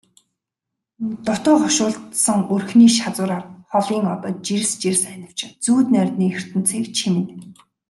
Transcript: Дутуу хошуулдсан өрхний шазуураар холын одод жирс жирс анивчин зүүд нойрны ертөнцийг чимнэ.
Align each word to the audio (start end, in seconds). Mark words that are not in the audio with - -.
Дутуу 1.25 1.55
хошуулдсан 1.63 2.39
өрхний 2.55 2.91
шазуураар 2.97 3.43
холын 3.71 4.05
одод 4.13 4.35
жирс 4.47 4.71
жирс 4.81 5.03
анивчин 5.13 5.51
зүүд 5.63 5.87
нойрны 5.93 6.25
ертөнцийг 6.39 6.85
чимнэ. 6.97 7.23